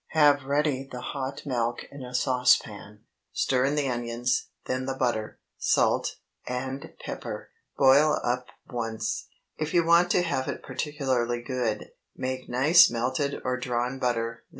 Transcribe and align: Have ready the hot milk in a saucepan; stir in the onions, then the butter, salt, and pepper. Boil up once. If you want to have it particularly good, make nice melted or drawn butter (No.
Have 0.13 0.45
ready 0.45 0.83
the 0.91 0.99
hot 0.99 1.45
milk 1.45 1.83
in 1.91 2.01
a 2.03 2.15
saucepan; 2.15 3.03
stir 3.33 3.65
in 3.65 3.75
the 3.75 3.87
onions, 3.87 4.47
then 4.65 4.87
the 4.87 4.95
butter, 4.95 5.37
salt, 5.59 6.15
and 6.47 6.93
pepper. 7.05 7.51
Boil 7.77 8.19
up 8.23 8.47
once. 8.67 9.27
If 9.59 9.75
you 9.75 9.85
want 9.85 10.09
to 10.09 10.23
have 10.23 10.47
it 10.47 10.63
particularly 10.63 11.43
good, 11.43 11.91
make 12.15 12.49
nice 12.49 12.89
melted 12.89 13.43
or 13.45 13.57
drawn 13.59 13.99
butter 13.99 14.41
(No. 14.43 14.49